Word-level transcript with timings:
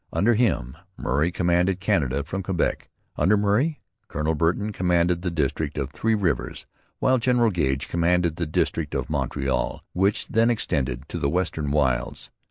Under 0.11 0.33
him 0.33 0.77
Murray 0.97 1.31
commanded 1.31 1.79
Canada 1.79 2.23
from 2.23 2.41
Quebec. 2.41 2.89
Under 3.17 3.37
Murray, 3.37 3.81
Colonel 4.07 4.33
Burton 4.33 4.71
commanded 4.71 5.21
the 5.21 5.29
district 5.29 5.77
of 5.77 5.91
Three 5.91 6.15
Rivers 6.15 6.65
while 6.97 7.19
General 7.19 7.51
Gage 7.51 7.87
commanded 7.87 8.37
the 8.37 8.47
district 8.47 8.95
of 8.95 9.11
Montreal, 9.11 9.83
which 9.93 10.27
then 10.29 10.49
extended 10.49 11.07
to 11.09 11.19
the 11.19 11.29
western 11.29 11.69
wilds. 11.69 12.31